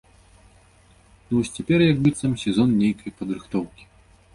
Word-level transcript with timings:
Ну, 1.27 1.33
вось 1.35 1.53
цяпер 1.59 1.79
як 1.91 2.03
быццам 2.09 2.33
сезон 2.49 2.77
нейкай 2.83 3.11
падрыхтоўкі. 3.23 3.83